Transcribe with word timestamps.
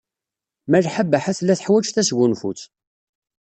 Malḥa 0.69 1.03
Baḥa 1.11 1.31
tella 1.37 1.55
teḥwaj 1.59 1.87
tasgunfut. 1.89 2.61